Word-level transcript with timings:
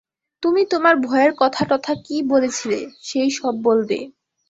তুমি 0.43 0.61
তোমার 0.71 0.95
ভয়ের 1.01 1.31
কথাটথা 1.37 1.93
কি 2.05 2.17
বলছিলে, 2.29 2.79
সেই 3.01 3.29
সব 3.31 3.53
বলবে। 3.63 3.97